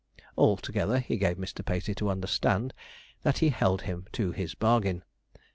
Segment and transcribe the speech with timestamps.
[0.35, 1.63] Altogether, he gave Mr.
[1.63, 2.73] Pacey to understand
[3.21, 5.03] that he held him to his bargain.